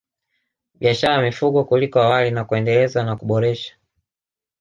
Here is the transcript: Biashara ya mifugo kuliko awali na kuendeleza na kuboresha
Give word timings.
Biashara 0.79 1.13
ya 1.15 1.21
mifugo 1.21 1.63
kuliko 1.63 2.01
awali 2.01 2.31
na 2.31 2.43
kuendeleza 2.45 3.03
na 3.03 3.15
kuboresha 3.15 3.73